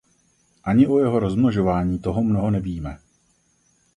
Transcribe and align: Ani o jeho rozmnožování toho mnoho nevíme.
Ani 0.63 0.87
o 0.87 0.99
jeho 0.99 1.19
rozmnožování 1.19 1.99
toho 1.99 2.23
mnoho 2.23 2.51
nevíme. 2.51 2.99